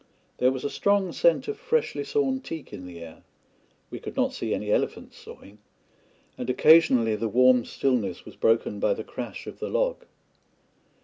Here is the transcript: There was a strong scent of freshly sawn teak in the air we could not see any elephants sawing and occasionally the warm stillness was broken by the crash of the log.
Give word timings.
There 0.39 0.51
was 0.51 0.63
a 0.63 0.69
strong 0.71 1.11
scent 1.11 1.47
of 1.47 1.59
freshly 1.59 2.03
sawn 2.03 2.39
teak 2.39 2.73
in 2.73 2.87
the 2.87 2.97
air 3.01 3.21
we 3.91 3.99
could 3.99 4.15
not 4.15 4.33
see 4.33 4.51
any 4.51 4.71
elephants 4.71 5.15
sawing 5.15 5.59
and 6.39 6.49
occasionally 6.49 7.15
the 7.15 7.29
warm 7.29 7.65
stillness 7.65 8.25
was 8.25 8.35
broken 8.35 8.79
by 8.79 8.95
the 8.95 9.03
crash 9.03 9.45
of 9.45 9.59
the 9.59 9.69
log. 9.69 10.07